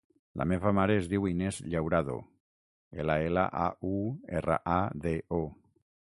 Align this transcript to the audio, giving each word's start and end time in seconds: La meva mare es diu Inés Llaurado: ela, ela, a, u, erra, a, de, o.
La 0.41 0.45
meva 0.51 0.69
mare 0.77 0.95
es 1.01 1.09
diu 1.11 1.27
Inés 1.31 1.59
Llaurado: 1.73 2.15
ela, 3.05 3.19
ela, 3.27 3.45
a, 3.67 3.69
u, 3.93 4.01
erra, 4.41 4.61
a, 4.79 4.81
de, 5.07 5.15
o. 5.41 5.45